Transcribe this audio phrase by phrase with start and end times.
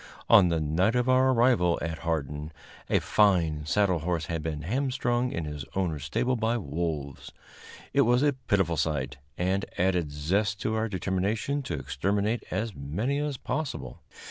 [0.31, 2.51] On the night of our arrival at Hardin,
[2.89, 7.31] a fine saddle horse had been hamstrung in his owner's stable by wolves.
[7.93, 13.19] It was a pitiful sight, and added zest to our determination to exterminate as many
[13.19, 14.01] as possible.